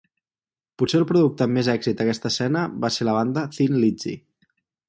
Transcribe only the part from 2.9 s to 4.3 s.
ser la banda Thin Lizzy.